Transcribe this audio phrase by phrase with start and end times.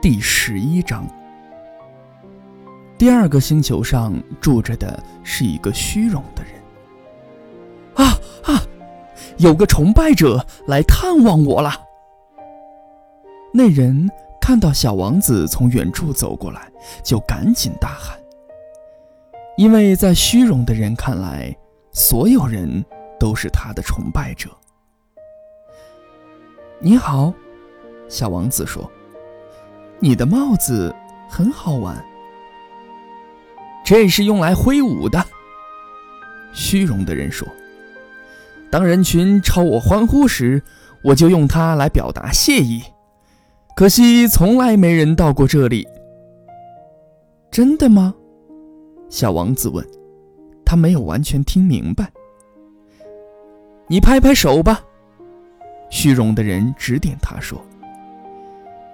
[0.00, 1.06] 第十一章。
[2.96, 6.54] 第二个星球上住着的是一个虚荣的人。
[7.96, 8.62] 啊啊！
[9.36, 11.70] 有个崇拜者来探望我了。
[13.52, 14.08] 那人
[14.40, 16.70] 看到小王子从远处走过来，
[17.02, 18.18] 就赶紧大喊，
[19.58, 21.54] 因为在虚荣的人看来，
[21.92, 22.82] 所有人
[23.18, 24.48] 都是他的崇拜者。
[26.78, 27.34] 你好，
[28.08, 28.90] 小王子说
[30.00, 30.94] ：“你的帽子
[31.28, 31.96] 很好玩。”
[33.84, 35.24] 这是用来挥舞的。
[36.52, 37.46] 虚荣的人说
[38.70, 40.62] ：“当人群朝我欢呼时，
[41.02, 42.82] 我就用它来表达谢意。
[43.76, 45.86] 可惜从来没人到过这里。”
[47.50, 48.14] 真的吗？
[49.08, 49.84] 小王子问。
[50.64, 52.12] 他没有完全听明白。
[53.88, 54.80] 你拍拍手吧。
[55.88, 57.60] 虚荣的人指点他说。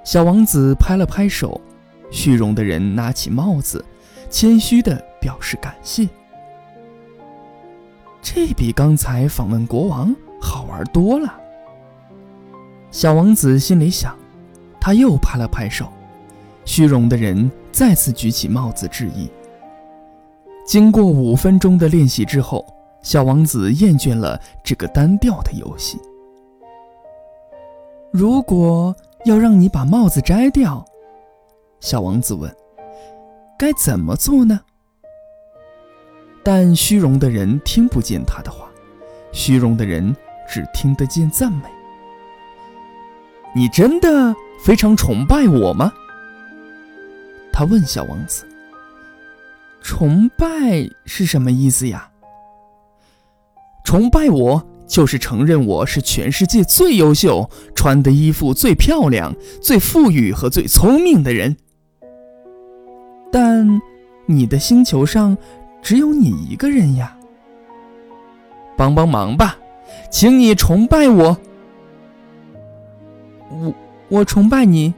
[0.07, 1.61] 小王子拍了拍手。
[2.13, 3.85] 虚荣的人拿起帽子。
[4.31, 6.09] 谦虚地表示感谢，
[8.21, 11.33] 这比刚才访问国王好玩多了。
[12.91, 14.17] 小王子心里想，
[14.81, 15.87] 他又拍了拍手，
[16.65, 19.31] 虚荣的人再次举起帽子致意。
[20.67, 22.67] 经过五分钟的练习之后，
[23.01, 25.99] 小王子厌倦了这个单调的游戏。
[28.11, 28.95] 如果
[29.27, 30.85] 要让你把帽子摘掉，
[31.81, 32.55] 小王子问。
[33.59, 34.61] 该怎么做呢？
[36.45, 38.69] 但虚荣的人听不见他的话，
[39.33, 40.15] 虚荣的人
[40.49, 41.65] 只听得见赞美。
[43.53, 44.33] 你真的
[44.63, 45.93] 非常崇拜我吗？
[47.53, 48.47] 他问小王子。
[49.83, 52.11] 崇拜是什么意思呀？
[53.85, 61.57] 崇拜我就是承认我是全世界最优秀、穿的衣服最漂亮、最富裕和最聪明的人。
[63.33, 63.81] 但
[64.27, 65.37] 你的星球上
[65.83, 67.17] 只有你一个人呀！
[68.77, 69.57] 帮帮忙吧，
[70.11, 71.37] 请你崇拜我。
[73.51, 73.75] 我
[74.09, 74.95] 我崇拜你。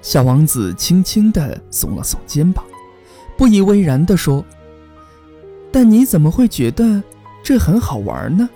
[0.00, 2.64] 小王子轻轻地耸了耸肩膀，
[3.36, 4.44] 不以为然地说
[5.70, 7.02] ：“但你怎么会觉得
[7.42, 8.48] 这很好玩呢？”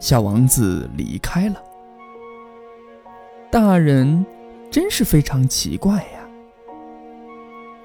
[0.00, 1.62] 小王子离开了。
[3.50, 4.24] 大人。
[4.70, 6.26] 真是非常奇怪呀！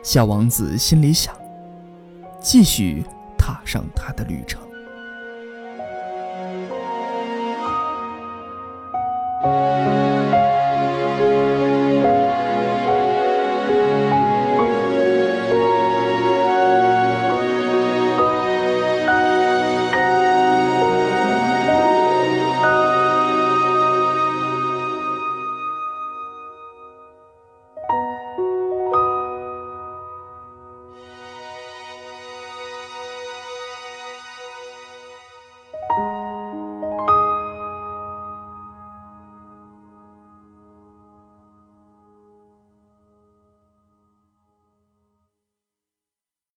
[0.02, 1.36] 小王子心里想，
[2.42, 3.04] 继续
[3.38, 4.60] 踏上他的旅程。